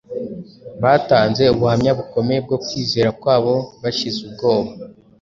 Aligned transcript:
batanze 0.83 1.43
ubuhamya 1.53 1.91
bukomeye 1.99 2.39
bwo 2.45 2.57
kwizera 2.65 3.09
kwabo 3.21 3.53
bashize 3.81 4.19
ubwoba 4.27 4.71